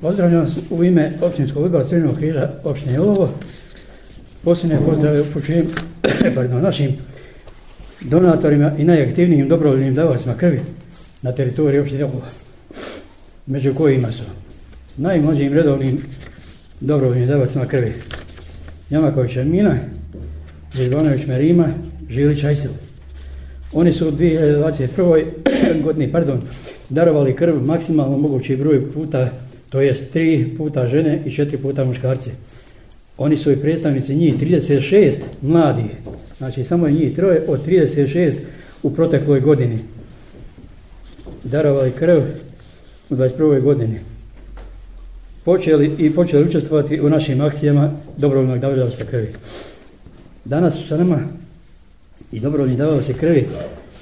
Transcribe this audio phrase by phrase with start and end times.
[0.00, 3.30] Pozdravljam vas u ime općinskog odbora Crvenog križa opštine Olovo.
[4.44, 5.66] Posljedne pozdrave upućujem
[6.34, 6.96] pardon, našim
[8.00, 10.60] donatorima i najaktivnijim dobrovoljnim davacima krvi
[11.22, 12.22] na teritoriji opštine Olovo.
[13.46, 14.22] Među kojima su
[14.96, 16.02] najmlađim redovnim
[16.80, 17.92] dobrovoljnim davacima krvi.
[18.90, 19.76] Jamaković Armina,
[20.74, 21.68] Željbanović Merima,
[22.10, 22.70] Žilić Ajsil.
[23.72, 25.24] Oni su u 2021.
[25.84, 26.40] godini pardon,
[26.88, 29.30] darovali krv maksimalno mogući broj puta,
[29.70, 32.30] to jest tri puta žene i četiri puta muškarce.
[33.16, 35.90] Oni su i predstavnici njih 36 mladih,
[36.38, 38.34] znači samo je njih troje od 36
[38.82, 39.78] u protekloj godini.
[41.44, 42.18] Darovali krv
[43.10, 43.60] u 21.
[43.60, 43.98] godini.
[45.44, 49.28] Počeli i počeli učestvovati u našim akcijama dobrovoljnog davljavstva krvi.
[50.44, 51.20] Danas su sa nama
[52.32, 53.46] i dobrovoljni davljavstva krvi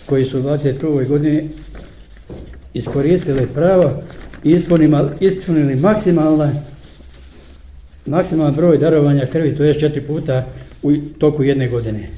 [0.07, 1.09] koji su u 21.
[1.09, 1.49] godini
[2.75, 4.03] iskoristili pravo
[4.47, 4.61] i
[5.21, 6.53] ispunili maksimalna
[8.07, 10.45] maksimalan broj darovanja krvi, to je četiri puta
[10.83, 12.09] u toku jedne godine.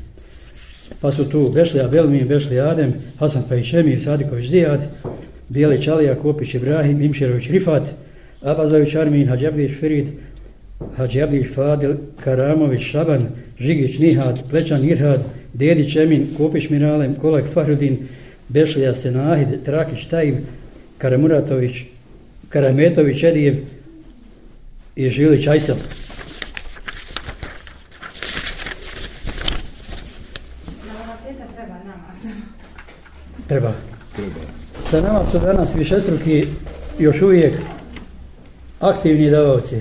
[1.00, 4.80] Pa su tu Bešlija Belmin, Bešlija Adem, Hasan Pajišemir, Sadiković Zijad,
[5.48, 7.82] Bijeli Čalija, Kopić Ibrahim, Imšerović Rifat,
[8.42, 10.06] Abazović Armin, Hadžabdić Firid,
[10.96, 13.22] Hadžabdić Fadil, Karamović Šaban,
[13.60, 15.20] Žigić Nihad, Plečan Irhad,
[15.52, 17.98] Dedić Emin, Kopić Miralem, Kolak Fahrudin,
[18.48, 20.36] Bešlija Senahid, Trakić Tajim,
[20.98, 21.76] Karamuratović,
[22.48, 23.56] Karametović Edijev
[24.96, 25.76] i Žilić Ajsel.
[33.48, 33.72] Treba.
[34.16, 34.40] Treba.
[34.90, 36.46] Sa nama su danas višestruki
[36.98, 37.54] još uvijek
[38.80, 39.76] aktivni davavci.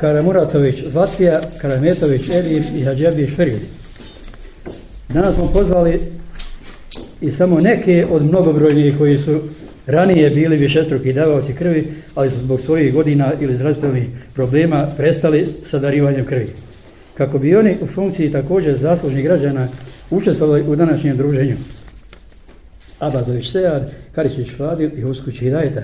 [0.00, 3.60] Karamuratović Zlatija, Karametović Edijev i Hadžabić Ferid.
[5.08, 6.00] Danas smo pozvali
[7.20, 9.42] i samo neke od mnogobrojnih koji su
[9.92, 14.04] ranije bili višestruki davaoci krvi, ali su zbog svojih godina ili zdravstvenih
[14.34, 16.48] problema prestali sa darivanjem krvi.
[17.14, 19.68] Kako bi oni u funkciji također zaslužnih građana
[20.10, 21.56] učestvovali u današnjem druženju.
[22.98, 23.80] Abazović Sejar,
[24.12, 25.82] Karićić Fadil i Uskući Hidajeta.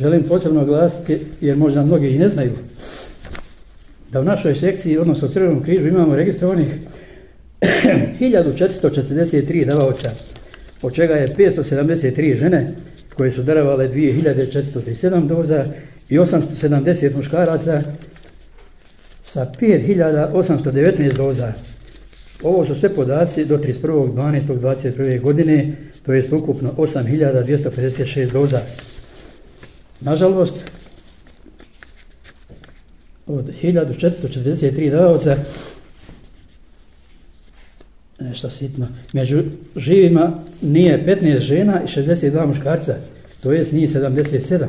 [0.00, 2.52] Želim posebno glasiti, jer možda mnogi i ne znaju,
[4.12, 6.66] da u našoj sekciji, odnosno u Crvenom križu, imamo registrovanih
[8.20, 10.10] 1443 davaoca,
[10.82, 12.74] od čega je 573 žene
[13.18, 15.64] koje su darovale 2437 doza
[16.08, 17.82] i 870 muškaraca
[19.24, 21.52] sa 5819 doza.
[22.42, 25.20] Ovo su sve podaci do 31.12.21.
[25.20, 28.60] godine, to je ukupno 8256 doza.
[30.00, 30.54] Nažalost,
[33.26, 35.36] od 1443 davaoca
[38.20, 38.86] nešto sitno.
[39.12, 39.42] Među
[39.76, 42.96] živima nije 15 žena i 62 muškarca,
[43.42, 44.66] to jest nije 77,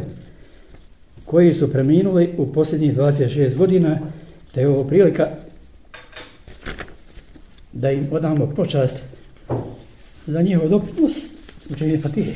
[1.26, 4.00] koji su preminuli u posljednjih 26 godina,
[4.54, 5.28] te je ovo prilika
[7.74, 8.98] da im odamo počast
[10.28, 11.14] za njihov doprinos
[11.70, 12.34] učenje Fatihe.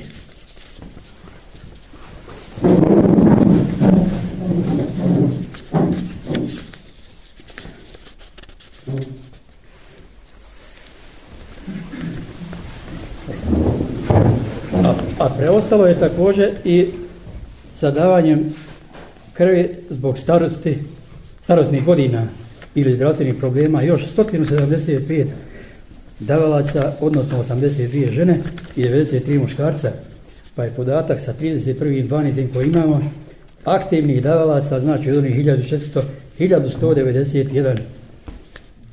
[15.23, 16.87] A preostalo je također i
[17.79, 18.53] sa davanjem
[19.33, 20.77] krvi zbog starosti,
[21.43, 22.27] starostnih godina
[22.75, 25.25] ili zdravstvenih problema još 175
[26.19, 28.39] davalaca, odnosno 82 žene
[28.75, 29.91] i 93 muškarca.
[30.55, 32.53] Pa je podatak sa 31.12.
[32.53, 33.11] koji imamo
[33.63, 36.01] aktivnih davalaca, znači od onih 1400,
[36.39, 37.77] 1191.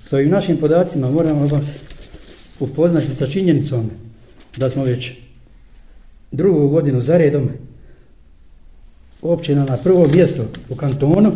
[0.08, 1.64] S ovim našim podacima moramo vas
[2.60, 3.90] upoznati sa činjenicom
[4.56, 5.12] da smo već
[6.32, 7.48] drugu godinu za redom
[9.22, 11.32] općina na prvom mjestu u kantonu,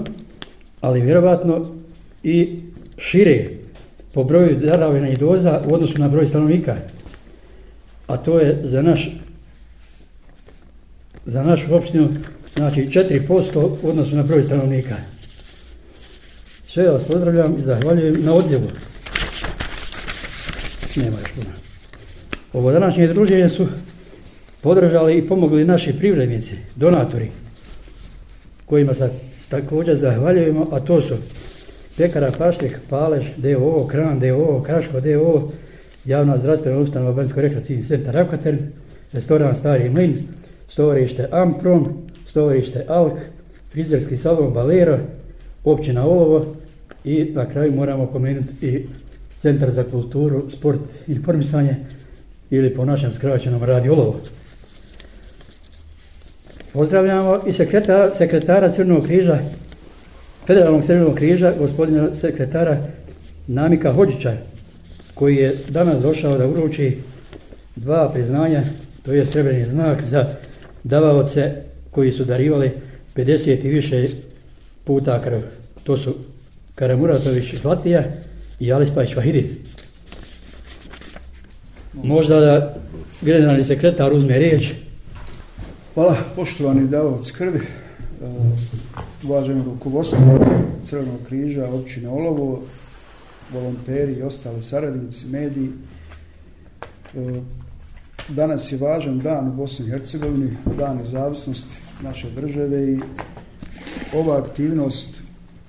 [0.80, 1.66] ali vjerovatno
[2.22, 2.60] i
[2.98, 3.50] šire
[4.12, 6.76] po broju daravina i doza u odnosu na broj stanovnika.
[8.06, 9.10] A to je za naš
[11.26, 12.08] za našu opštinu
[12.56, 14.96] znači 4% u odnosu na broj stanovnika.
[16.68, 18.70] Sve vas pozdravljam i zahvaljujem na odzivu.
[20.96, 21.50] Nema još puno.
[22.52, 23.66] Ovo današnje druženje su
[24.64, 27.28] podržali i pomogli naši privrednici, donatori,
[28.66, 29.10] kojima se
[29.48, 31.14] također zahvaljujemo, a to su
[31.96, 35.50] Pekara Paštek, Palež, DOO, Kran, DOO, Kraško, DOO,
[36.04, 38.56] javna zdravstvena ustanova Banjsko rekreacijni centar Ravkater,
[39.12, 40.16] restoran Stari Mlin,
[40.68, 41.88] stovarište Amprom,
[42.26, 43.18] stovarište Alk,
[43.72, 44.98] frizerski salon Valero,
[45.64, 46.54] općina Olovo
[47.04, 48.86] i na kraju moramo pomenuti i
[49.42, 51.76] Centar za kulturu, sport i informisanje
[52.50, 54.20] ili po našem skraćenom radi Olovo.
[56.74, 59.38] Pozdravljamo i sekretara, sekretara Crvenog križa,
[60.46, 62.76] Federalnog Crvenog križa, gospodina sekretara
[63.46, 64.36] Namika Hođića,
[65.14, 66.98] koji je danas došao da uruči
[67.76, 68.62] dva priznanja,
[69.02, 70.26] to je srebrni znak za
[70.84, 71.52] davaoce
[71.90, 72.70] koji su darivali
[73.16, 74.08] 50 i više
[74.84, 75.38] puta krv.
[75.84, 76.14] To su
[76.74, 78.04] Karamuratović Zlatija
[78.60, 79.50] i Alispać Vahidi.
[81.92, 82.74] Možda da
[83.22, 84.83] generalni sekretar uzme riječ.
[85.94, 87.64] Hvala, poštovani davaoc krvi, e,
[89.24, 90.18] uvaženo rukovodstvo
[90.84, 92.62] Crvenog križa, općine Olovo,
[93.52, 95.70] volonteri i ostali saradnici, mediji.
[97.14, 97.40] E,
[98.28, 102.98] danas je važan dan u Bosni i Hercegovini, dan nezavisnosti naše države i
[104.14, 105.08] ova aktivnost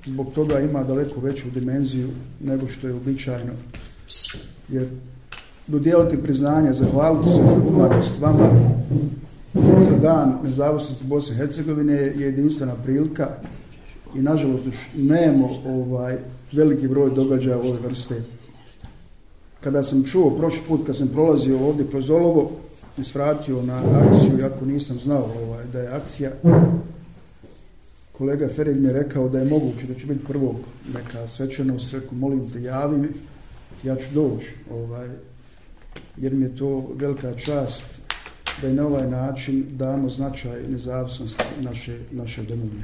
[0.05, 2.09] zbog toga ima daleko veću dimenziju
[2.41, 3.53] nego što je običajno.
[4.69, 4.87] Jer
[5.67, 8.49] dodijeliti priznanje, zahvaliti se za humanost vama
[9.89, 13.27] za dan nezavisnosti Bosne i Hercegovine je jedinstvena prilika
[14.15, 16.17] i nažalost još nemamo ovaj,
[16.51, 18.15] veliki broj događaja ove vrste.
[19.61, 22.51] Kada sam čuo prošli put, kad sam prolazio ovdje kroz Olovo,
[22.97, 26.31] i svratio na akciju, jako nisam znao ovaj, da je akcija,
[28.11, 30.55] kolega Ferid mi je rekao da je moguće da će biti prvog
[30.93, 33.07] neka svečanost, rekao, molim te, javi mi,
[33.83, 35.09] ja ću doći, ovaj,
[36.17, 37.85] jer mi je to velika čast
[38.61, 42.83] da i na ovaj način damo značaj nezavisnosti naše, naše domovine.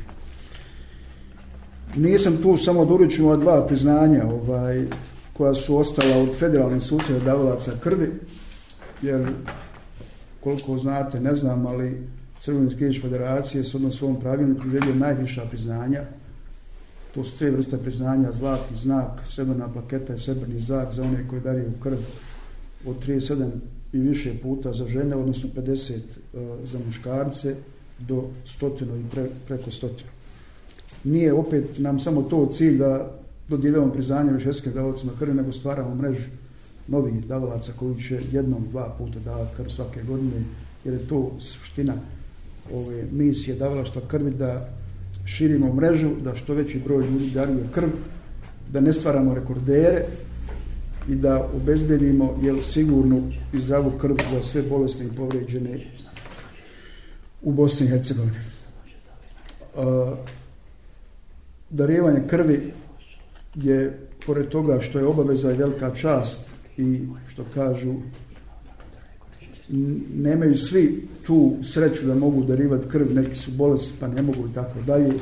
[1.96, 4.86] Nisam tu samo da uručim ova dva priznanja ovaj,
[5.34, 8.12] koja su ostala od federalnih sucija davalaca krvi,
[9.02, 9.28] jer
[10.40, 12.08] koliko znate, ne znam, ali
[12.42, 16.02] Crveni križ federacije s odnos svom pravilniku uvedio najviša priznanja.
[17.14, 21.42] To su tri vrste priznanja, zlatni znak, srebrna plaketa i srebrni znak za one koji
[21.42, 21.98] dariju krv
[22.86, 23.50] od 37
[23.94, 26.00] i više puta za žene, odnosno 50 e,
[26.64, 27.56] za muškarce
[28.00, 30.10] do stotinu i pre, preko stotinu.
[31.04, 33.12] Nije opet nam samo to cilj da
[33.48, 36.30] dodijelimo priznanje višeskim davalcima krvi, nego stvaramo mrežu
[36.88, 40.44] novih davalaca koji će jednom, dva puta davati krv svake godine,
[40.86, 41.94] jer je to suština
[42.74, 44.70] ove misije davalaštva krvi da
[45.26, 47.90] širimo mrežu, da što veći broj ljudi daruje krv,
[48.74, 50.06] da ne stvaramo rekordere,
[51.10, 55.80] i da obezbedimo jel, sigurnu i zdravu krv za sve bolesne i povređene
[57.42, 58.38] u Bosni i Hercegovini.
[61.70, 62.74] Darivanje krvi
[63.56, 66.42] je, pored toga što je obaveza i velika čast
[66.78, 67.94] i što kažu
[70.16, 74.54] nemaju svi tu sreću da mogu darivati krv, neki su bolesti pa ne mogu i
[74.54, 75.14] tako dalje,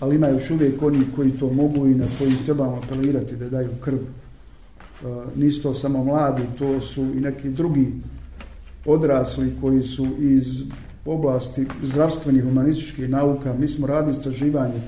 [0.00, 3.68] ali imaju još uvijek oni koji to mogu i na koji trebamo apelirati da daju
[3.80, 3.98] krv
[5.04, 7.92] Eh, nisu to samo mladi, to su i neki drugi
[8.86, 10.62] odrasli koji su iz
[11.04, 13.54] oblasti zdravstvenih humanističkih nauka.
[13.54, 14.80] Mi smo radili istraživanje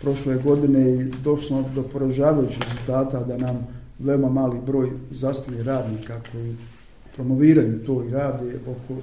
[0.00, 3.66] prošle godine i došli smo do poražavajućih rezultata da nam
[3.98, 6.56] veoma mali broj zastavljenih radnika koji
[7.14, 9.00] promoviraju to i rade oko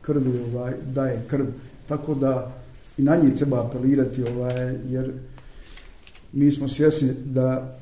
[0.00, 1.46] krvi, ovaj, daje krv.
[1.88, 2.52] Tako da
[2.98, 5.12] i na njih treba apelirati, ovaj, jer
[6.32, 7.78] mi smo svjesni da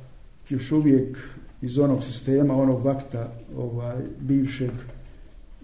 [0.48, 1.19] još uvijek
[1.62, 4.70] iz onog sistema, onog vakta ovaj, bivšeg.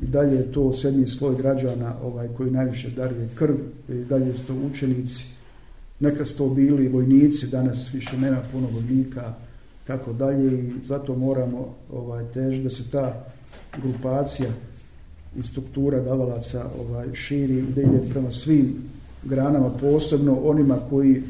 [0.02, 3.54] I dalje je to sedmi sloj građana ovaj koji najviše daruje krv.
[3.88, 5.24] I dalje su to učenici.
[6.00, 9.34] Neka su to bili vojnici danas više nema puno vojnika
[9.86, 10.58] tako dalje.
[10.58, 13.24] I zato moramo ovaj tež da se ta
[13.82, 14.50] grupacija
[15.38, 18.74] i struktura davalaca ovaj širi i da ide prema svim
[19.24, 21.22] granama posebno onima koji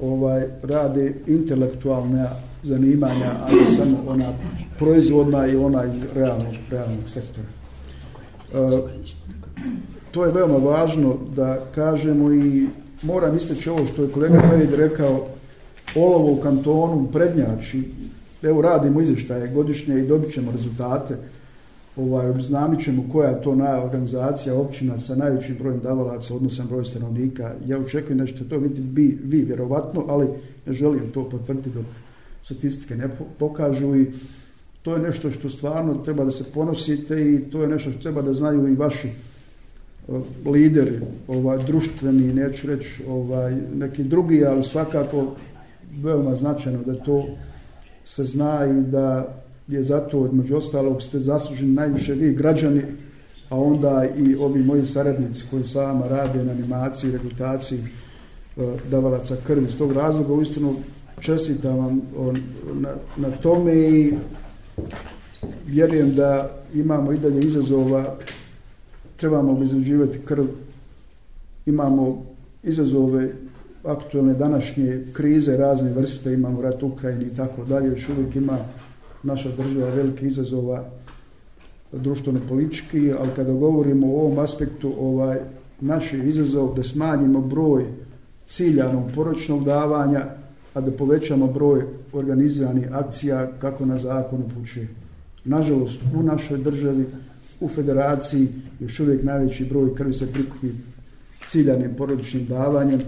[0.00, 2.26] ovaj rade intelektualne
[2.68, 4.32] zanimanja, ali samo ona
[4.78, 7.46] proizvodna i ona iz realnog, realnog sektora.
[8.54, 8.82] E,
[10.10, 12.66] to je veoma važno da kažemo i
[13.02, 15.26] moram isteći ovo što je kolega Ferid rekao,
[15.96, 17.82] olovo u kantonu prednjači,
[18.42, 21.16] evo radimo izvještaje godišnje i dobit ćemo rezultate,
[21.96, 26.84] ovaj, obznamit ćemo koja je to na organizacija općina sa najvećim brojem davalaca, odnosan broj
[26.84, 27.54] stanovnika.
[27.66, 30.26] Ja očekujem da ćete to vidjeti vi, vi vjerovatno, ali
[30.66, 31.84] ne želim to potvrditi dok
[32.42, 34.06] statistike ne pokažu i
[34.82, 38.22] to je nešto što stvarno treba da se ponosite i to je nešto što treba
[38.22, 39.08] da znaju i vaši
[40.44, 45.34] lideri, ovaj, društveni, neću reći ovaj, neki drugi, ali svakako
[46.02, 47.26] veoma značajno da to
[48.04, 49.34] se zna i da
[49.68, 52.82] je zato, među ostalog, ste zasluženi najviše vi građani,
[53.48, 59.70] a onda i ovi moji saradnici koji sama rade na animaciji, rekrutaciji e, davalaca krvi.
[59.70, 60.76] S tog razloga, uistinu,
[61.20, 62.02] čestitam vam
[62.80, 64.14] na, na tome i
[65.66, 68.16] vjerujem da imamo i dalje izazova,
[69.16, 70.44] trebamo obizrađivati krv.
[71.66, 72.24] Imamo
[72.62, 73.32] izazove
[73.84, 78.58] aktualne današnje krize, razne vrste, imamo rat u Ukrajini i tako dalje, još uvijek ima
[79.22, 80.84] naša država velike izazova
[81.92, 85.38] društveno politički, ali kada govorimo o ovom aspektu, ovaj,
[85.80, 87.84] naš je izazov da smanjimo broj
[88.46, 90.24] ciljanog poročnog davanja,
[90.74, 91.82] a da povećamo broj
[92.12, 94.88] organiziranih akcija kako na zakonu upućuje.
[95.44, 97.06] Nažalost, u našoj državi,
[97.60, 98.48] u federaciji,
[98.80, 100.68] još uvijek najveći broj krvi se prikupi
[101.48, 103.00] ciljanim porodičnim davanjem,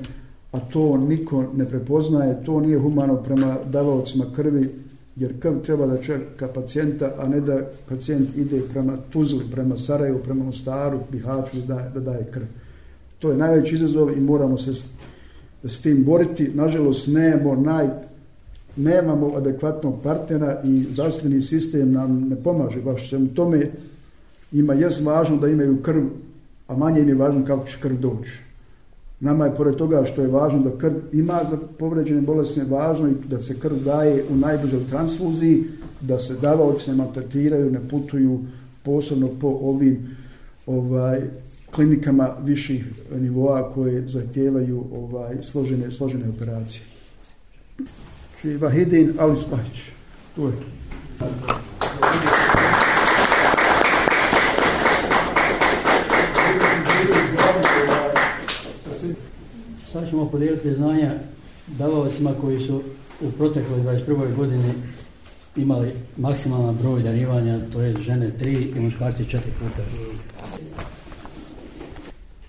[0.52, 4.68] a to niko ne prepoznaje, to nije humano prema davalcima krvi,
[5.16, 10.18] jer krv treba da čeka pacijenta, a ne da pacijent ide prema Tuzli, prema Sarajevu,
[10.18, 12.44] prema Mostaru, Bihaću da da daje krv.
[13.18, 14.72] To je najveći izazov i moramo se
[15.64, 16.50] s, tim boriti.
[16.54, 17.88] Nažalost, nemamo, naj,
[18.76, 23.70] nemamo adekvatnog partnera i zdravstveni sistem nam ne pomaže baš svemu tome.
[24.52, 26.02] Ima jes važno da imaju krv,
[26.68, 28.38] a manje im je važno kako će krv doći.
[29.20, 33.14] Nama je pored toga što je važno da krv ima za povređene bolesne, važno i
[33.28, 35.64] da se krv daje u najbližoj transfuziji,
[36.00, 38.40] da se davaoci ne maltretiraju, ne putuju
[38.82, 40.16] posebno po ovim
[40.66, 41.20] ovaj
[41.74, 46.82] klinikama viših nivoa koje zahtijevaju ovaj složene složene operacije.
[48.40, 49.80] Či Vahidin Alispahić.
[50.34, 50.52] Tu je.
[59.92, 61.12] Sad ćemo podijeliti znanja
[61.66, 62.82] davovacima koji su
[63.20, 64.36] u protekloj 21.
[64.36, 64.72] godini
[65.56, 69.82] imali maksimalan broj darivanja, to je žene 3 i muškarci 4 puta.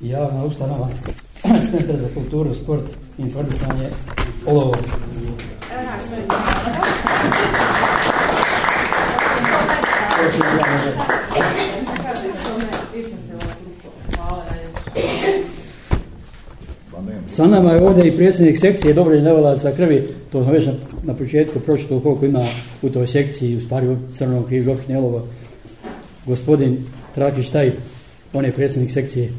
[0.04, 0.90] Javna ustanova,
[1.72, 2.84] Centar za kulturu, sport
[3.18, 3.90] i informisanje
[4.46, 4.74] Olovo.
[17.28, 21.14] Sa nama je ovdje i predsjednik sekcije Dobrođe Nevalaca krvi, to smo već na, na
[21.14, 22.46] početku pročitao koliko ima
[22.82, 25.28] u toj sekciji, u stvari u Crnom križu opštine Olovo,
[26.26, 27.72] Gospodin Trakić Taj,
[28.34, 29.30] on je predsjednik sekcije.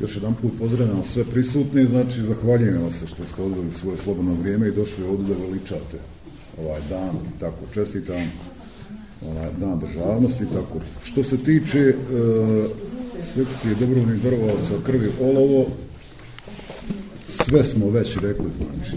[0.00, 4.34] Još jedan put pozdravljam sve prisutni, znači zahvaljujem vam se što ste odveli svoje slobodno
[4.34, 5.98] vrijeme i došli ovdje da veličate
[6.58, 7.10] ovaj dan
[7.40, 8.30] tako čestitam
[9.28, 10.80] ovaj dan državnosti i tako.
[11.04, 11.94] Što se tiče e,
[13.34, 15.66] sekcije dobrovnih darovaca krvi olovo,
[17.28, 18.96] sve smo već rekli, znači.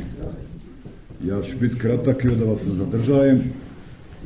[1.23, 3.43] Ja ću biti kratak i da vas ne zadržajem.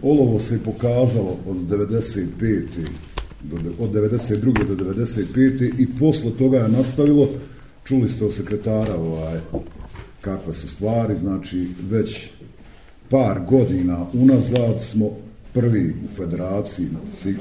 [0.01, 2.63] Olovo se pokazalo od 95.
[3.79, 4.75] Od 92.
[4.75, 5.71] do 95.
[5.79, 7.29] i posle toga je nastavilo,
[7.83, 9.39] čuli ste od sekretara ovaj,
[10.21, 12.29] kakve su stvari, znači već
[13.09, 15.09] par godina unazad smo
[15.53, 16.87] prvi u federaciji,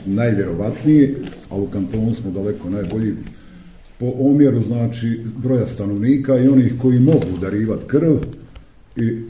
[0.07, 1.15] najvjerovatniji,
[1.51, 3.15] a u kantonu smo daleko najbolji
[3.99, 8.17] po omjeru, znači, broja stanovnika i onih koji mogu darivati krv
[8.97, 9.23] i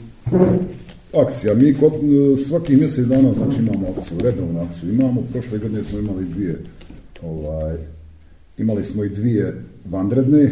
[1.13, 1.53] akcija.
[1.53, 4.93] Mi kod, e, svaki mjesec dana, znači, imamo akciju, redovnu akciju.
[4.93, 6.59] Imamo, prošle godine smo imali dvije,
[7.21, 7.77] ovaj,
[8.57, 10.51] imali smo i dvije vanredne,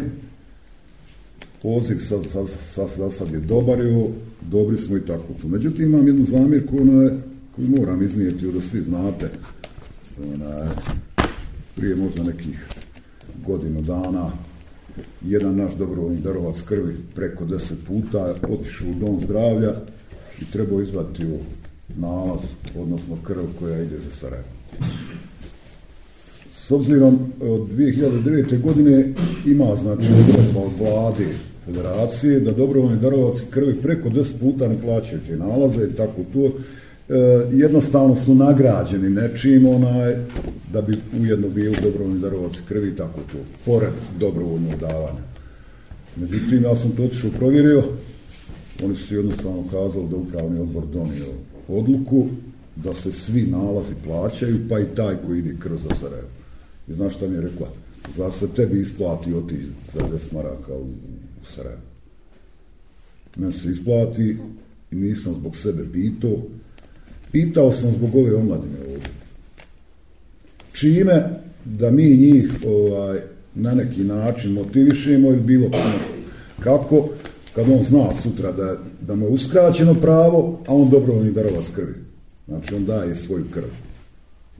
[1.62, 4.08] poziv sa, sa, sa, sad, sad je dobar, jo,
[4.41, 5.48] dobri smo i tako tu.
[5.48, 7.18] Međutim, imam jednu zamjerku, ona je,
[7.56, 9.30] koju moram iznijeti, da svi znate,
[10.34, 10.65] ona,
[11.75, 12.65] prije možda nekih
[13.46, 14.32] godinu dana,
[15.25, 19.74] jedan naš dobrovoljni darovac krvi preko deset puta otišao u dom zdravlja
[20.41, 21.38] i trebao izvati u
[21.98, 22.41] nalaz,
[22.79, 24.48] odnosno krv koja ide za Sarajevo.
[26.53, 28.62] S obzirom e, od 2009.
[28.62, 29.13] godine
[29.45, 31.25] ima znači odredba od vlade
[31.65, 36.45] federacije da dobrovoljni darovaci krvi preko 10 puta ne plaćaju te nalaze i tako to
[36.45, 36.51] e,
[37.53, 40.15] jednostavno su nagrađeni nečim onaj,
[40.74, 45.21] da bi ujedno bio dobrovoljni darovac krvi i tako to, pored dobrovoljnog davanja.
[46.15, 47.83] Međutim, ja sam to otišao provjerio,
[48.83, 51.25] oni su jednostavno kazali da upravni odbor donio
[51.67, 52.27] odluku
[52.75, 56.29] da se svi nalazi plaćaju, pa i taj koji ide kroz Sarajevo.
[56.88, 57.67] I znaš šta mi je rekla?
[58.15, 59.57] Za se tebi isplati oti
[59.93, 60.85] za 10 maraka u,
[61.41, 61.81] u Sarajevo.
[63.35, 64.38] Men se isplati
[64.91, 66.38] i nisam zbog sebe pitao,
[67.31, 69.09] Pitao sam zbog ove omladine ovdje.
[70.73, 71.23] Čime
[71.65, 73.19] da mi njih ovaj,
[73.55, 75.69] na neki način motivišemo ili bilo
[76.59, 77.09] kako,
[77.55, 81.96] kad on zna sutra da, da mu je uskraćeno pravo, a on dobrovoljni darovac krvi.
[82.48, 83.70] Znači on daje svoju krv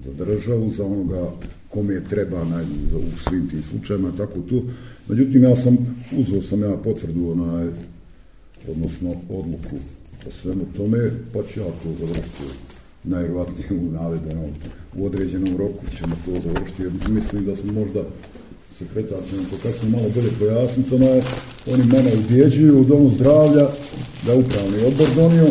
[0.06, 1.32] za državu, za onoga
[1.70, 4.64] kome je treba na, u svim tim slučajima, tako tu.
[5.08, 5.78] Međutim, ja sam,
[6.18, 7.68] uzao sam ja potvrdu, onaj,
[8.68, 9.76] odnosno odluku
[10.28, 12.44] o svemu tome, pa ću ja to završiti
[13.04, 14.50] najvjerovatnije u navedenom,
[14.98, 18.04] u određenom roku ćemo to završiti, jer mislim da smo možda
[18.80, 21.22] sekretar će nam to kasnije malo bolje pojasniti, ono,
[21.68, 23.68] oni mene ubjeđuju u domu zdravlja
[24.26, 25.48] da je upravni odbor donio,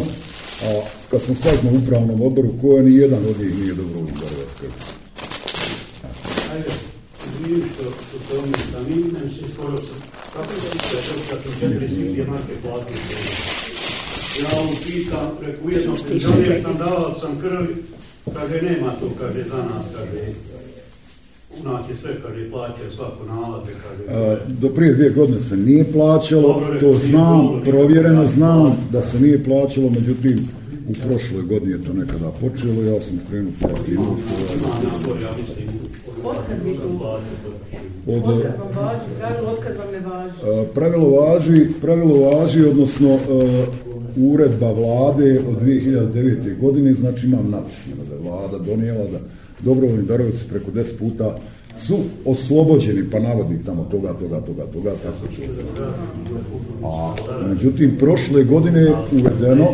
[0.65, 4.53] a kad sam saznao u upravnom odboru, koja ni jedan od njih nije dobro udarovac
[4.61, 4.73] krvi.
[6.53, 6.71] Ajde,
[7.27, 9.99] izvini što što to mi sam i ne si skoro sam.
[10.33, 12.19] Kako je to što kad sam četiri svih?
[14.43, 17.75] Ja mu pitam, preko jednog penzionera sam davao sam krvi,
[18.35, 20.33] kaže nema to, kaže za nas, kaže
[21.51, 24.19] u nas je sve, kaže, plaća svako nalaze, kaže.
[24.19, 29.03] A, do prije dvije godine se nije plaćalo, Dobro, to znam, dobro, provjereno znam da
[29.03, 30.49] se nije plaćalo, međutim,
[30.89, 34.23] u prošloj godini je to nekada počelo, ja sam krenuo Ima, aktivnost.
[34.57, 35.69] ima napor, ja mislim,
[36.25, 36.81] Otkad vi tu?
[36.81, 37.51] sam platio to.
[38.13, 39.11] Od, vam važi?
[39.21, 39.45] Kažu
[39.79, 40.69] vam ne važi?
[40.75, 43.65] pravilo važi, pravilo važi, odnosno a,
[44.17, 46.61] uredba vlade od 2009.
[46.61, 49.19] godine, znači imam napisano da je vlada donijela da
[49.65, 51.37] dobrovoljni darovci preko 10 puta
[51.77, 55.43] su oslobođeni, pa navodi tamo toga, toga, toga, toga, tako će.
[56.85, 57.15] A
[57.49, 59.69] međutim, prošle godine je uvedeno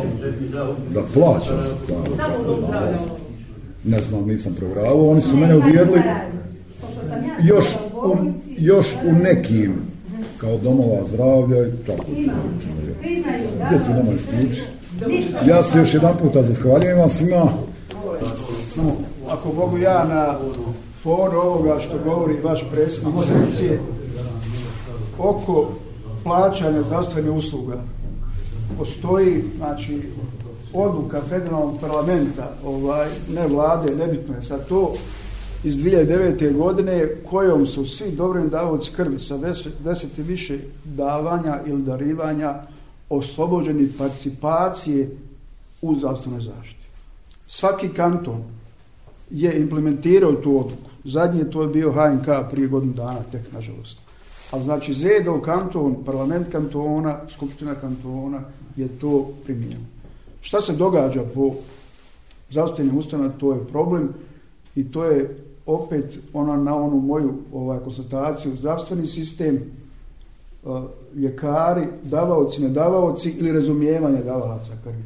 [0.94, 1.94] da plaća se ta,
[3.84, 6.00] ne znam, nisam provjeravao, oni su mene uvjerili
[7.42, 7.66] još
[8.04, 8.16] u,
[8.58, 9.72] još u nekim
[10.38, 12.04] kao domova zdravlja i tako.
[13.66, 14.62] Gdje ti nama isključi?
[15.48, 17.48] Ja se još jedan puta zahvaljujem vam svima.
[18.66, 18.96] Samo,
[19.30, 20.38] ako mogu ja na
[21.02, 23.80] fonu ovoga što govori vaš predsjednik sekcije
[25.18, 25.68] oko
[26.24, 27.76] plaćanja zdravstvenih usluga
[28.78, 30.02] postoji znači
[30.72, 34.92] odluka federalnog parlamenta ovaj ne vlade nebitno je sad to
[35.64, 36.56] iz 2009.
[36.56, 42.54] godine kojom su svi dobrim davoci krvi sa deset, deset i više davanja ili darivanja
[43.10, 45.10] oslobođeni participacije
[45.82, 46.86] u zdravstvenoj zaštiti.
[47.46, 48.44] Svaki kanton
[49.30, 50.90] je implementirao tu odluku.
[51.04, 53.98] Zadnji to je bio HNK prije godinu dana, tek nažalost.
[54.50, 58.40] Ali znači ZEDO kanton, parlament kantona, skupština kantona
[58.76, 59.86] je to primijenio.
[60.40, 61.54] Šta se događa po
[62.50, 64.08] zdravstvenim ustanovama, to je problem
[64.74, 65.36] i to je
[65.66, 69.60] opet ona na onu moju ovaj konstataciju zdravstveni sistem e,
[71.14, 75.02] ljekari, davaoci, nedavaoci ili razumijevanje davalaca krvi.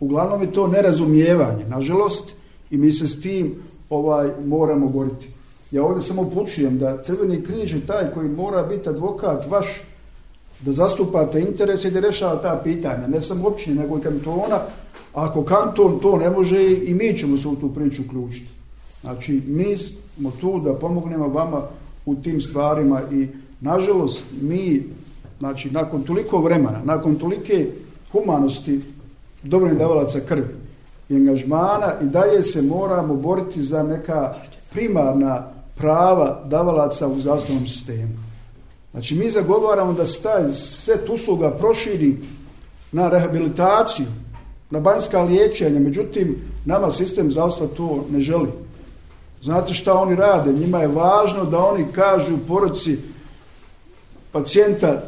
[0.00, 2.34] Uglavnom je to nerazumijevanje, nažalost,
[2.72, 3.54] i mi se s tim
[3.90, 5.28] ovaj moramo boriti.
[5.70, 9.82] Ja ovdje samo počujem da Crveni križ je taj koji mora biti advokat vaš
[10.60, 14.60] da zastupate interese i da rešava ta pitanja, ne samo općine, nego i kantona.
[15.14, 18.50] Ako kanton to ne može, i mi ćemo se u tu priču uključiti.
[19.00, 21.62] Znači, mi smo tu da pomognemo vama
[22.06, 23.28] u tim stvarima i,
[23.60, 24.82] nažalost, mi,
[25.38, 27.66] znači, nakon toliko vremena, nakon tolike
[28.12, 28.80] humanosti
[29.42, 30.62] dobrim davalaca krvi
[31.08, 34.34] i angažmana i dalje se moramo boriti za neka
[34.72, 38.12] primarna prava davalaca u zdravstvenom sistemu.
[38.92, 42.16] Znači, mi zagovaramo da se taj set usluga proširi
[42.92, 44.06] na rehabilitaciju,
[44.70, 48.48] na banjska liječenja, međutim, nama sistem zdravstva to ne želi.
[49.42, 50.52] Znate šta oni rade?
[50.52, 52.98] Njima je važno da oni kažu poroci
[54.32, 55.02] pacijenta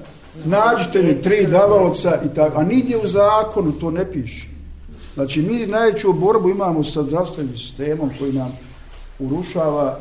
[0.45, 4.54] nađite mi tri davalca i tako, a nigdje u zakonu to ne piše.
[5.14, 8.59] Znači, mi najveću borbu imamo sa zdravstvenim sistemom koji nam
[9.18, 9.98] urušava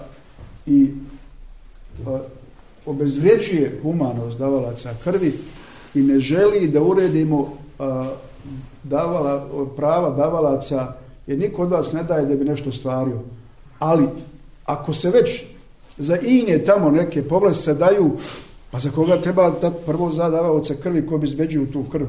[0.66, 2.20] i e, uh,
[2.86, 5.34] obezvređuje humanost davalaca krvi
[5.96, 7.48] i ne želi da uredimo uh,
[8.84, 10.94] davala, prava davalaca,
[11.28, 13.20] jer niko od vas ne daje da bi nešto stvario.
[13.80, 14.08] Ali,
[14.66, 15.44] ako se već
[15.98, 18.12] za inje tamo neke povlastice daju,
[18.72, 22.06] pa za koga treba dati prvo za davaoca krvi koji obezbeđuju tu krv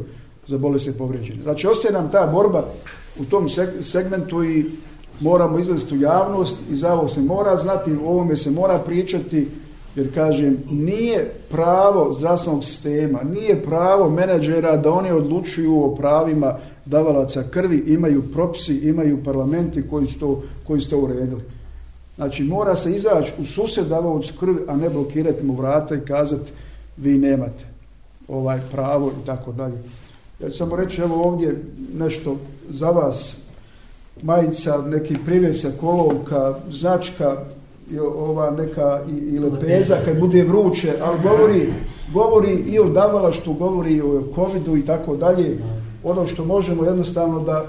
[0.46, 1.42] za bolesti povređene.
[1.42, 2.64] Znači, ostaje nam ta borba
[3.20, 3.48] u tom
[3.83, 4.70] segmentu i
[5.20, 9.48] moramo izlaziti u javnost i za ovo se mora znati, o ovome se mora pričati,
[9.96, 17.42] jer kažem, nije pravo zdravstvenog sistema, nije pravo menadžera da oni odlučuju o pravima davalaca
[17.50, 21.42] krvi, imaju propisi, imaju parlamenti koji su to, koji su to uredili.
[22.16, 26.52] Znači, mora se izaći u susjed davalac krvi, a ne blokirati mu vrata i kazati
[26.96, 27.64] vi nemate
[28.28, 29.78] ovaj pravo i tako dalje.
[30.40, 31.62] Ja ću samo reći, evo ovdje
[31.99, 32.37] nešto
[32.70, 33.37] za vas,
[34.23, 37.37] majica, neki privjesa, kolovka, značka,
[37.90, 41.73] i ova neka i, i lepeza kad bude vruće, ali govori,
[42.12, 45.59] govori i o davalaštu, govori i o covidu i tako dalje.
[46.05, 47.64] Ono što možemo jednostavno da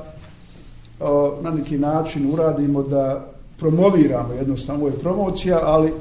[0.99, 3.25] o, na neki način uradimo da
[3.60, 5.93] promoviramo jednostavno, ovo je promocija, ali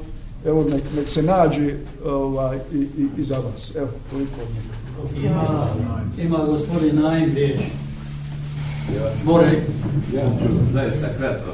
[0.45, 1.73] evo nek, nek se nađe
[2.05, 3.75] ovaj, i, i, i za vas.
[3.75, 5.29] Evo, toliko od njega.
[5.29, 5.67] Ima,
[6.17, 7.59] ima gospodin Naim riječ.
[9.23, 9.51] More.
[10.15, 11.49] Ja ću zaista kratko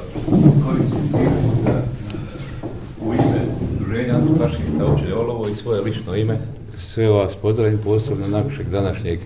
[0.66, 1.82] koristim priliku da
[3.06, 6.38] u ime udruženja antifašista općine Olovo i svoje lično ime
[6.78, 9.20] sve vas pozdravim posebno našeg današnjeg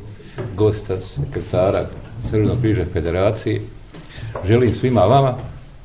[0.57, 1.87] gosta, sekretara
[2.31, 3.61] Crvenog križa federacije.
[4.46, 5.35] Želim svima vama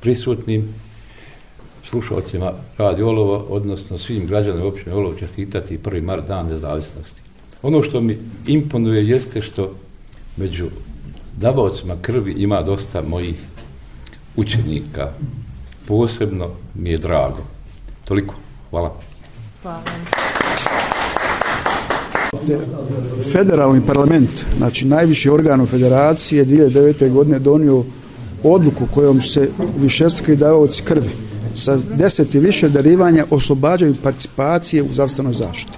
[0.02, 0.74] prisutnim
[1.92, 7.22] slušalcima Radio Olova, odnosno svim građanima općine Olovo čestitati prvi mart dan nezavisnosti.
[7.62, 9.76] Ono što mi imponuje jeste što
[10.38, 10.68] među
[11.38, 13.36] davocima krvi ima dosta mojih
[14.36, 15.10] učenika.
[15.88, 17.44] Posebno mi je drago.
[18.06, 18.36] Toliko.
[18.70, 18.96] Hvala.
[19.62, 19.82] Hvala.
[23.32, 27.10] Federalni parlament, znači najviši organ u federacije 2009.
[27.10, 27.84] godine donio
[28.44, 35.34] odluku kojom se višestruki davaoci krvi sa deset i više darivanja oslobađaju participacije u zdravstvenoj
[35.34, 35.78] zaštiti.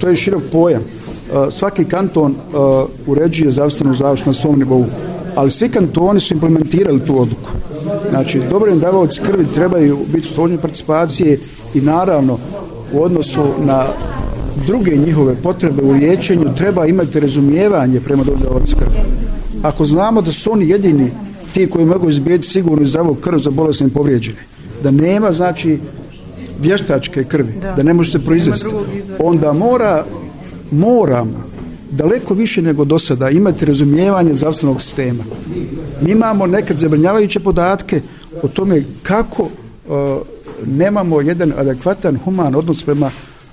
[0.00, 0.82] To je širok pojam.
[0.82, 4.84] Uh, Svaki kanton uh, uređuje zdravstvenu zaštitu na svom nivou,
[5.34, 7.50] ali svi kantoni su implementirali tu odluku.
[8.10, 11.38] Znači, dobrim davaoci krvi trebaju biti složeni participacije
[11.74, 12.38] i naravno
[12.92, 13.86] u odnosu na
[14.66, 19.00] druge njihove potrebe u liječenju treba imati razumijevanje prema dodavaoci krvi.
[19.62, 21.10] Ako znamo da su oni jedini
[21.52, 24.38] ti koji mogu izbijeti sigurno iz krv za bolesne povrijeđene,
[24.82, 25.78] da nema znači
[26.60, 27.82] vještačke krvi, da, Da.
[27.82, 28.68] ne može se proizvesti,
[29.18, 30.04] onda mora
[30.70, 31.44] moramo
[31.90, 35.24] daleko više nego do sada imati razumijevanje zdravstvenog sistema.
[36.00, 38.00] Mi imamo nekad zabrinjavajuće podatke
[38.42, 39.48] o tome kako uh,
[40.66, 43.10] nemamo jedan adekvatan human odnos prema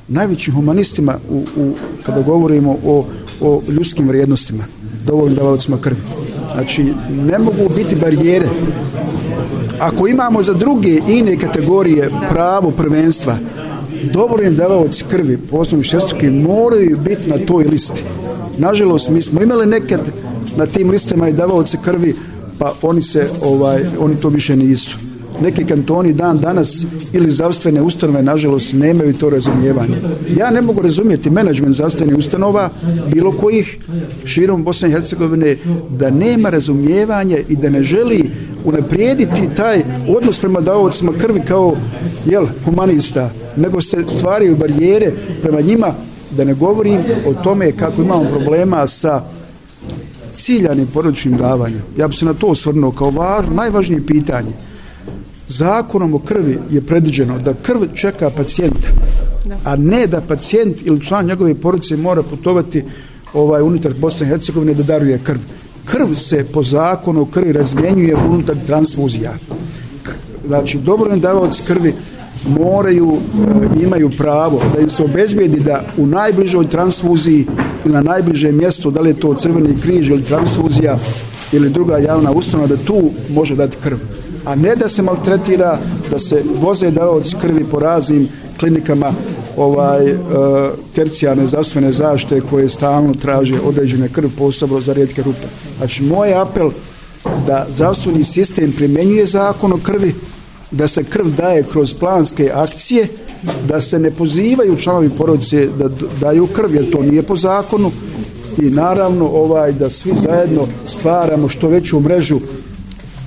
[0.08, 1.74] najvećim humanistima u, u,
[2.06, 3.06] kada govorimo o,
[3.42, 4.64] o ljudskim vrijednostima,
[5.06, 6.02] dovoljno davalcima krvi.
[6.54, 8.48] Znači, ne mogu biti barijere.
[9.80, 13.38] Ako imamo za druge ine kategorije pravo prvenstva,
[14.14, 18.04] dobrovoljni davaoci krvi, po osnovi šestruke, moraju biti na toj listi.
[18.58, 20.02] Nažalost, mi smo imali nekad
[20.58, 22.16] na tim listama i davaoci krvi,
[22.60, 24.98] pa oni se ovaj oni to više nisu.
[25.42, 29.96] Neki kantoni dan danas ili zdravstvene ustanove nažalost nemaju to razumijevanje.
[30.38, 32.70] Ja ne mogu razumjeti menadžment zdravstvenih ustanova
[33.14, 33.78] bilo kojih
[34.26, 35.58] širom Bosne i Hercegovine
[35.90, 38.32] da nema razumijevanje i da ne želi
[38.66, 39.84] unaprijediti taj
[40.18, 41.76] odnos prema davaocima krvi kao
[42.26, 45.94] jel, humanista, nego se stvaraju barijere prema njima
[46.32, 49.24] da ne govorim o tome kako imamo problema sa
[50.36, 51.82] ciljanim porodičnim davanjem.
[51.98, 54.52] Ja bi se na to osvrnuo kao važno, najvažnije pitanje.
[55.48, 58.88] Zakonom o krvi je predviđeno da krv čeka pacijenta,
[59.64, 62.84] a ne da pacijent ili član njegove porodice mora putovati
[63.34, 65.40] ovaj unutar Bosne i Hercegovine da daruje krv.
[65.86, 69.34] Krv se po zakonu krvi razmjenjuje unutar transfuzija.
[70.48, 71.94] Znači, dobrovoljni davaoci krvi
[72.48, 73.18] moraju,
[73.78, 77.48] e, imaju pravo da im se obezbijedi da u najbližoj transfuziji
[77.86, 81.00] ili na najbližem mjestu, da li je to crveni križ ili transfuzija
[81.52, 83.98] ili druga javna ustanova, da tu može dati krv.
[84.46, 85.80] A ne da se maltretira,
[86.12, 88.28] da se voze davaoci krvi po raznim
[88.60, 89.12] klinikama
[89.58, 90.16] ovaj e,
[90.96, 95.48] tercijarne zdravstvene zaštite koje stalno traže određene krv posebno za rijetke rupe.
[95.78, 96.72] Znači, moj apel
[97.48, 100.16] da zdravstveni sistem primjenjuje zakon o krvi,
[100.72, 103.08] da se krv daje kroz planske akcije,
[103.68, 105.90] da se ne pozivaju članovi porodice da
[106.22, 107.92] daju krv, jer to nije po zakonu,
[108.62, 112.40] i naravno ovaj da svi zajedno stvaramo što veću mrežu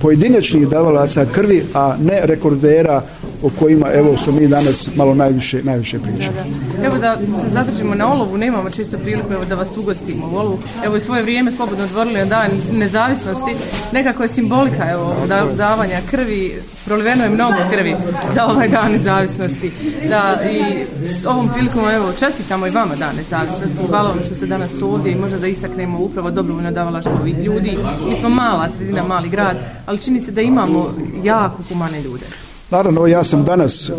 [0.01, 3.01] pojedinačnih davalaca krvi, a ne rekordera
[3.43, 6.35] o kojima evo su mi danas malo najviše najviše pričali.
[6.77, 6.85] Da.
[6.85, 10.59] Evo da se zadržimo na olovu, nemamo čisto priliku evo da vas ugostimo u olovu.
[10.85, 13.55] Evo i svoje vrijeme slobodno odvorili na dan nezavisnosti.
[13.91, 17.95] Nekako je simbolika evo da, davanja krvi, proliveno je mnogo krvi
[18.33, 19.71] za ovaj dan nezavisnosti.
[20.09, 20.85] Da i
[21.21, 23.87] s ovom prilikom evo čestitamo i vama dan nezavisnosti.
[23.89, 27.77] Hvala vam što ste danas ovdje i možda da istaknemo upravo dobrovoljno davalaštvo ovih ljudi.
[28.07, 32.46] Mi smo mala sredina, mali grad, ali čini se da imamo jako humane ljude.
[32.71, 33.91] Naravno, ja sam danas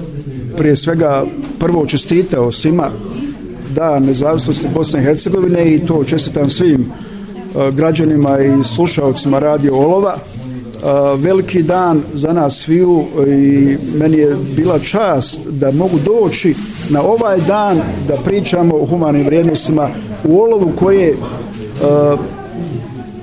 [0.56, 1.24] prije svega
[1.58, 2.90] prvo čestitao svima
[3.74, 10.16] da nezavisnosti Bosne i Hercegovine i to čestitam svim e, građanima i slušalcima Radio Olova.
[10.16, 10.20] E,
[11.18, 16.54] veliki dan za nas sviju i meni je bila čast da mogu doći
[16.90, 19.88] na ovaj dan da pričamo o humanim vrijednostima
[20.24, 21.14] u Olovu koje e,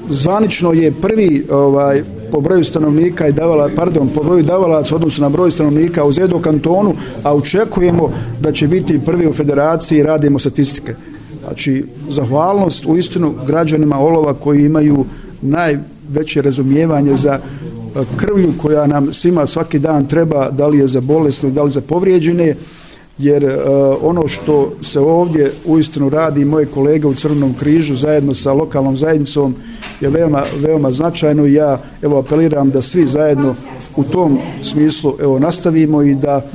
[0.10, 2.04] zvanično je prvi ovaj
[2.36, 6.40] po broju stanovnika i davala, pardon, po broju davalaca odnosno na broj stanovnika u Zedo
[6.40, 6.94] kantonu,
[7.24, 10.96] a očekujemo da će biti prvi u federaciji i radimo statistike.
[11.44, 15.06] Znači, zahvalnost u istinu građanima Olova koji imaju
[15.42, 17.40] najveće razumijevanje za e,
[18.18, 21.82] krvlju koja nam svima svaki dan treba, da li je za bolesne, da li za
[21.82, 22.56] povrijeđene,
[23.18, 23.52] jer uh,
[24.02, 29.56] ono što se ovdje uistinu radi moje kolege u Crvenom križu zajedno sa lokalnom zajednicom
[30.02, 33.56] je veoma, veoma značajno i ja evo apeliram da svi zajedno
[33.96, 36.46] u tom smislu evo nastavimo i da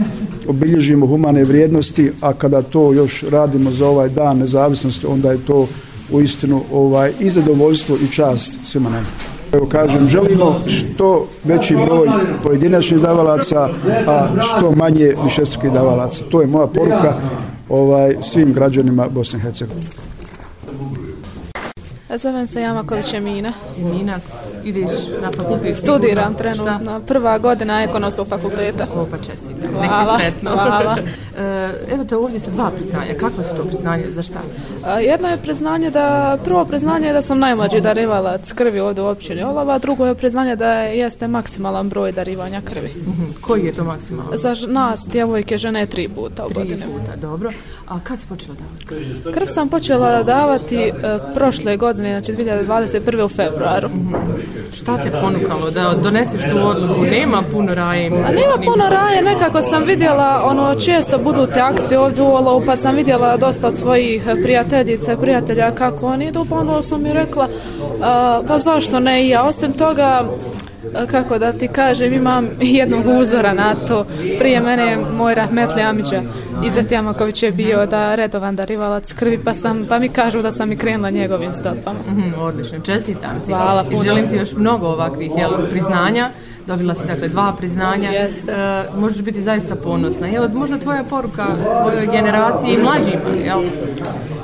[0.48, 5.66] obilježimo humane vrijednosti, a kada to još radimo za ovaj dan nezavisnosti, onda je to
[6.12, 9.29] uistinu ovaj, i zadovoljstvo i čast svima nama.
[9.52, 12.08] Evo kažem, želimo što veći broj
[12.42, 13.68] pojedinačnih davalaca,
[14.06, 16.24] a što manje višestrukih davalaca.
[16.30, 17.14] To je moja poruka
[17.68, 19.86] ovaj svim građanima Bosne i Hercegovine.
[22.16, 23.52] Zovem se Jamaković Emina.
[23.78, 24.18] Emina,
[24.64, 24.90] ideš
[25.22, 25.76] na fakultet?
[25.76, 28.86] Studiram trenutno, prva godina ekonomskog fakulteta.
[28.94, 29.74] O, pa čestitam.
[29.74, 30.96] Hvala, hvala.
[31.38, 33.14] E, evo te ovdje sa dva priznanja.
[33.20, 34.04] Kakva su to priznanje?
[34.08, 34.40] Za šta?
[35.00, 39.42] Jedno je priznanje da, prvo priznanje je da sam najmlađi darivalac krvi ovdje u općini
[39.42, 42.90] Olava, drugo je priznanje da je, jeste maksimalan broj darivanja krvi.
[43.06, 43.40] Uh -huh.
[43.40, 44.38] Koji je to maksimalan?
[44.38, 46.86] Za nas, djevojke, žene, tri puta u tri godine.
[46.86, 47.50] puta, dobro.
[47.88, 49.32] A kad si počela davati?
[49.34, 50.92] Krv sam počela davati e,
[51.34, 53.24] prošle godine, znači 2021.
[53.24, 53.88] u februaru.
[53.88, 54.49] Uh -huh.
[54.74, 57.04] Šta te ponukalo da doneseš tu odluku?
[57.04, 58.06] Nema puno raje.
[58.06, 62.62] A nema puno raje, nekako sam vidjela, ono, često budu te akcije ovdje u Olovu,
[62.66, 67.02] pa sam vidjela dosta od svojih prijateljica i prijatelja kako oni idu, pa ono sam
[67.02, 67.48] mi rekla,
[68.02, 69.44] a, pa zašto ne i ja.
[69.44, 70.24] Osim toga,
[71.10, 74.06] kako da ti kažem, imam jednog uzora na to.
[74.38, 76.22] Prije mene moj Rahmetli Amidža
[76.64, 80.72] Izet Jamaković je bio da redovan darivalac krvi, pa, sam, pa mi kažu da sam
[80.72, 81.98] i krenula njegovim stopama.
[82.08, 83.52] Mm -hmm, odlično, čestitam ti.
[83.52, 86.30] Hvala I želim ti još mnogo ovakvih jel, priznanja.
[86.66, 88.10] Dobila si dakle dva priznanja.
[88.10, 88.52] Jeste.
[88.52, 90.26] E, možeš biti zaista ponosna.
[90.26, 91.46] Jel, možda tvoja poruka
[91.82, 93.62] tvojoj generaciji i mlađima, jel?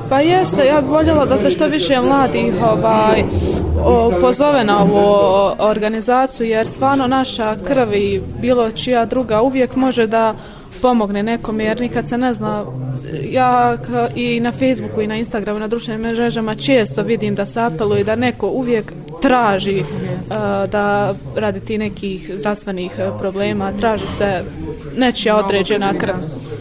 [0.09, 3.25] Pa jeste, ja bih voljela da se što više mladih ovaj,
[3.85, 10.07] o, pozove na ovu organizaciju, jer stvarno naša krv i bilo čija druga uvijek može
[10.07, 10.35] da
[10.83, 12.65] pomogne nekom, jer nikad se ne zna.
[13.31, 13.77] Ja
[14.15, 18.17] i na Facebooku i na Instagramu, na društvenim mrežama često vidim da se apeluje da
[18.17, 18.93] neko uvijek
[19.23, 24.43] traži uh, da radi ti nekih zdravstvenih e, problema, traži se
[24.97, 26.15] nečija određena krv.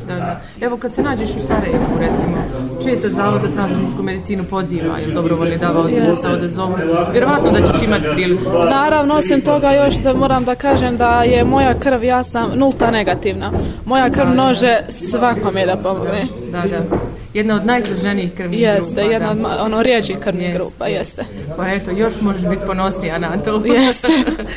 [0.07, 0.41] Da, da.
[0.61, 2.37] Evo kad se nađeš u Sarajevu, recimo,
[2.83, 6.75] često zavod za transfuzijsku medicinu poziva, jer dobrovoljni davalci da se odazovu.
[7.11, 8.43] Vjerovatno da ćeš imati priliku.
[8.69, 12.91] Naravno, osim toga još da moram da kažem da je moja krv, ja sam nulta
[12.91, 13.51] negativna.
[13.85, 16.27] Moja krv može svakome da pomogne.
[16.51, 16.97] Da, da.
[17.33, 19.01] Jedna od najzloženijih krvnih jeste, grupa.
[19.01, 20.57] Jeste, jedna od ono rijeđih krvnih jeste.
[20.59, 21.23] grupa, jeste.
[21.57, 23.61] Pa eto, još možeš biti ponosnija na to.
[23.65, 24.07] Jeste.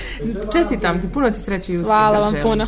[0.57, 1.99] Čestitam ti, puno ti sreći i uspjeha.
[1.99, 2.67] Hvala vam puno.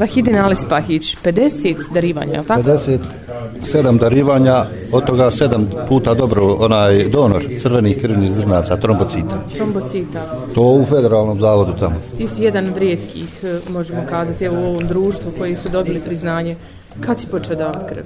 [0.00, 2.62] Vahidin Ali Spahić, 50 darivanja, je tako?
[2.62, 9.44] 57 darivanja, od toga 7 puta dobro onaj donor crvenih krvnih zrnaca, trombocita.
[9.54, 10.38] Trombocita.
[10.54, 11.94] To u federalnom zavodu tamo.
[12.18, 16.56] Ti si jedan od rijetkih, možemo kazati, u ovom društvu koji su dobili priznanje.
[17.00, 18.04] Kad si počeo davati krv?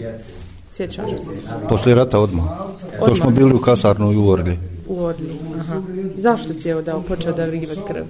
[0.71, 1.41] Sjećaš se?
[1.69, 2.45] Posle rata odmah.
[3.01, 3.11] odmah.
[3.11, 4.59] To smo bili u kasarnu i u Orli.
[4.89, 5.81] U Orli, aha.
[6.15, 8.05] Zašto si evo dao, počeo da vrivati krv?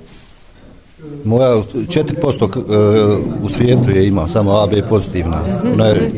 [1.24, 5.36] Moja 4% u svijetu je ima, samo AB pozitivna.
[5.36, 6.10] Mm -hmm.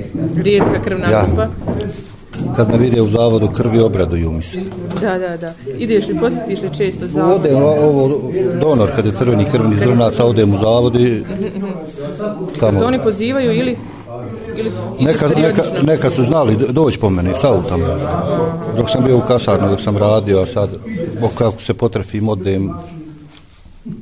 [0.42, 1.27] Rijetka krvna ja.
[1.27, 1.46] grupa.
[2.57, 4.61] Kad me vide u zavodu krvi obraduju mi se.
[5.01, 5.53] Da, da, da.
[5.79, 7.40] Ideš li, posjetiš li često zavod?
[7.40, 8.20] Odem, ovo,
[8.61, 11.22] donor, kad je crveni krvni zrnac, odem u zavod i
[12.61, 12.81] tamo.
[12.81, 13.77] To oni pozivaju ili
[14.57, 14.70] ili
[15.01, 17.83] neka, neka, neka su znali doći po mene s autom
[18.77, 20.70] dok sam bio u kasarnu dok sam radio a sad
[21.38, 22.72] kako se potrefim odem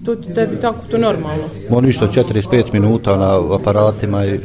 [0.04, 4.40] to tebi tako to normalno mo ništa 45 minuta na aparatima i -huh.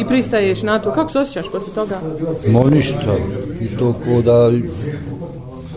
[0.00, 2.00] i pristaješ na to kako se osjećaš posle toga
[2.48, 3.14] mo ništa
[3.60, 4.50] isto ko da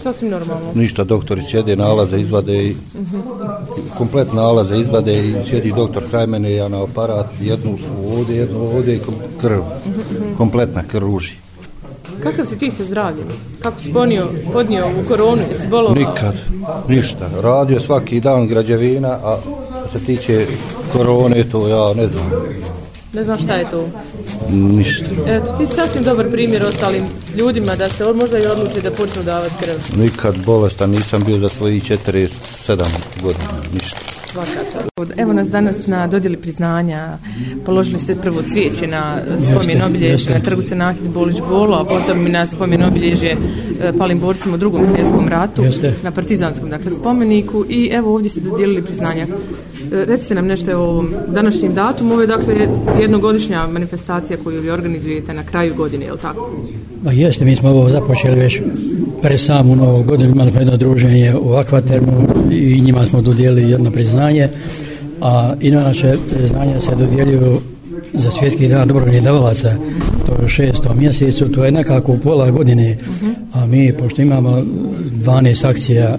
[0.08, 0.72] sasvim normalno.
[0.76, 3.98] Ništa, doktori sjede, nalaze, izvade i -huh.
[3.98, 7.78] komplet nalaze, izvade i sjedi doktor kraj mene, ja na aparat, jednu
[8.18, 9.00] ovdje, jednu ovdje i
[9.42, 10.38] krv, -huh.
[10.38, 11.47] kompletna krv uži.
[12.24, 13.28] Kakav si ti sa zdravljem?
[13.64, 15.42] Kako si ponio, podnio u koronu?
[15.50, 15.96] Jesi bolovao?
[15.96, 16.36] Nikad,
[16.88, 17.30] ništa.
[17.42, 19.38] Radio svaki dan građevina, a
[19.90, 20.46] što se tiče
[20.94, 22.32] korone, to ja ne znam.
[23.14, 23.90] Ne znam šta je to.
[24.50, 25.06] Ništa.
[25.28, 27.04] Eto, ti si sasvim dobar primjer ostalim
[27.38, 30.00] ljudima da se možda i odluče da počnu davati krv.
[30.02, 32.84] Nikad bolestan nisam bio za svojih 47
[33.24, 34.17] godina, ništa.
[35.18, 37.18] Evo nas danas na dodjeli priznanja.
[37.66, 39.18] Položili ste prvo cvijeće na
[39.52, 43.38] spomen obilježje na trgu Senahid Bolić Bolo, a potom na spomen obilježje
[43.98, 45.94] palim borcima u drugom svjetskom ratu, Jeste.
[46.04, 49.28] na partizanskom dakle, spomeniku i evo ovdje ste dodijelili priznanja.
[49.92, 52.14] Recite nam nešto o ovom današnjem datumu.
[52.14, 52.68] Ovo je dakle
[53.02, 56.52] jednogodišnja manifestacija koju vi organizujete na kraju godine, je li tako?
[57.04, 58.60] Pa jeste, mi smo ovo započeli već
[59.28, 63.92] pre samu novu godinu, imali smo jedno druženje u Akvatermu i njima smo dodijelili jedno
[63.92, 64.50] priznanje,
[65.22, 67.60] a inače priznanje se dodjeljuju
[68.14, 69.76] za svjetski dan dobrovoljnih davalaca,
[70.28, 72.98] to je u šestom mjesecu, to je nekako u pola godine,
[73.54, 74.64] a mi, pošto imamo
[75.12, 76.18] 12 akcija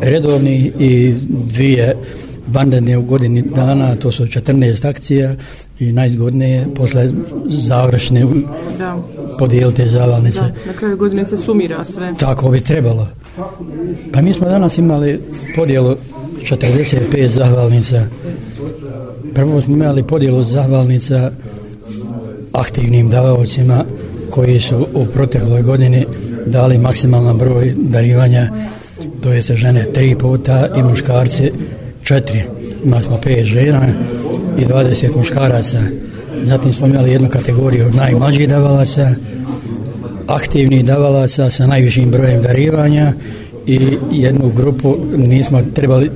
[0.00, 1.96] redovnih i dvije
[2.56, 5.34] vanredne u godini dana, to su 14 akcija
[5.80, 7.10] i najzgodnije posle
[7.46, 8.26] završne
[8.78, 8.96] Da,
[9.38, 10.40] podijelite zahvalnice.
[10.40, 12.14] da, na kraju godine se sumira sve.
[12.18, 13.08] Tako bi trebalo.
[14.12, 15.20] Pa mi smo danas imali
[15.56, 15.96] podjelu
[16.42, 18.06] 45 zahvalnica.
[19.34, 21.30] Prvo smo imali podjelu zahvalnica
[22.52, 23.84] aktivnim davaocima
[24.30, 26.06] koji su u protekloj godini
[26.46, 28.50] dali maksimalan broj darivanja
[29.22, 31.52] to je se žene tri puta i muškarci
[32.06, 32.42] četiri.
[32.84, 33.88] Imali smo pet žena
[34.58, 35.82] i 20 muškaraca.
[36.44, 39.14] Zatim smo imali jednu kategoriju najmlađih davalaca
[40.26, 43.12] aktivnih davalaca sa najvišim brojem darivanja
[43.66, 43.80] i
[44.12, 46.10] jednu grupu nismo trebali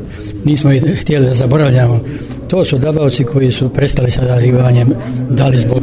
[0.45, 2.01] nismo htjeli da zaboravljamo.
[2.49, 4.89] To su davalci koji su prestali sa darivanjem
[5.31, 5.83] da li zbog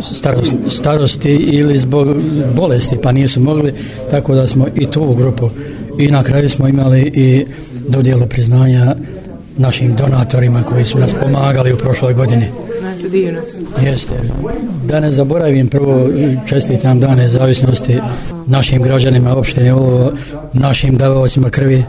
[0.00, 2.08] starosti, starosti ili zbog
[2.56, 3.72] bolesti pa nisu mogli
[4.10, 5.50] tako da smo i tu grupu.
[5.98, 7.46] I na kraju smo imali i
[7.88, 8.96] dodjelu priznanja
[9.56, 12.46] našim donatorima koji su nas pomagali u prošloj godini
[12.80, 13.40] Znate, divno.
[13.84, 14.14] Jeste.
[14.84, 16.08] Da ne zaboravim prvo
[16.46, 18.00] čestitam dan nezavisnosti
[18.46, 20.12] našim građanima opštine Olovo,
[20.52, 21.84] našim davovacima krvi.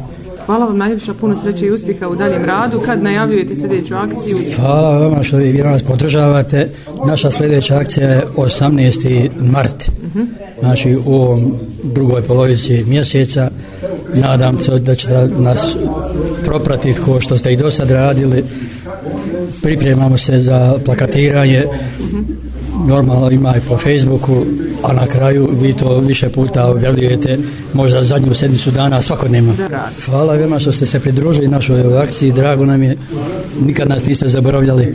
[0.45, 2.80] Hvala vam najljepša, puno sreće i uspjeha u daljem radu.
[2.86, 4.38] Kad najavljujete sljedeću akciju?
[4.56, 6.69] Hvala vama što vi nas podržavate.
[7.06, 9.30] Naša sljedeća akcija je 18.
[9.41, 9.89] mart.
[10.60, 13.49] Znači u ovom drugoj polovici mjeseca.
[14.15, 15.78] Nadam se da ćete nas
[16.45, 18.43] propratiti ko što ste i do sad radili.
[19.62, 21.65] Pripremamo se za plakatiranje.
[22.88, 24.45] Normalno ima i po Facebooku,
[24.84, 27.38] a na kraju vi to više puta objavljujete,
[27.73, 29.54] možda zadnju sedmicu dana svakodnevno.
[30.06, 32.97] Hvala vama što ste se pridružili našoj akciji, drago nam je,
[33.65, 34.93] nikad nas niste zaboravljali.